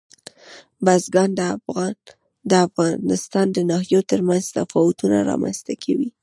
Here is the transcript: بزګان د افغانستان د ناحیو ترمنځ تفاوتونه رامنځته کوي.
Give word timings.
بزګان 0.85 1.29
د 2.49 2.51
افغانستان 2.67 3.47
د 3.53 3.57
ناحیو 3.71 4.01
ترمنځ 4.11 4.43
تفاوتونه 4.57 5.17
رامنځته 5.29 5.73
کوي. 5.83 6.09